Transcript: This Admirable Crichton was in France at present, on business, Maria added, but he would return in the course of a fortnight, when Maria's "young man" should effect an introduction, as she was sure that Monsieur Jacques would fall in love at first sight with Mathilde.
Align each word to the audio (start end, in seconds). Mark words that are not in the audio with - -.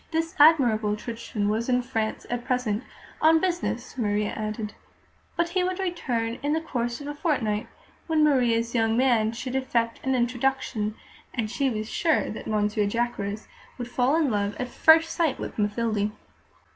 This 0.09 0.33
Admirable 0.39 0.97
Crichton 0.97 1.47
was 1.47 1.69
in 1.69 1.83
France 1.83 2.25
at 2.27 2.43
present, 2.43 2.83
on 3.21 3.39
business, 3.39 3.99
Maria 3.99 4.31
added, 4.31 4.73
but 5.37 5.49
he 5.49 5.63
would 5.63 5.77
return 5.77 6.39
in 6.41 6.53
the 6.53 6.59
course 6.59 6.99
of 7.01 7.05
a 7.07 7.13
fortnight, 7.13 7.67
when 8.07 8.23
Maria's 8.23 8.73
"young 8.73 8.97
man" 8.97 9.31
should 9.31 9.55
effect 9.55 9.99
an 10.03 10.15
introduction, 10.15 10.95
as 11.35 11.51
she 11.51 11.69
was 11.69 11.87
sure 11.87 12.31
that 12.31 12.47
Monsieur 12.47 12.89
Jacques 12.89 13.19
would 13.19 13.87
fall 13.87 14.15
in 14.15 14.31
love 14.31 14.55
at 14.59 14.69
first 14.69 15.11
sight 15.13 15.37
with 15.37 15.59
Mathilde. 15.59 16.09